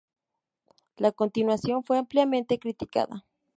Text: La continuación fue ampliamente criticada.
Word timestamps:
La 0.97 1.11
continuación 1.11 1.83
fue 1.83 1.99
ampliamente 1.99 2.57
criticada. 2.57 3.23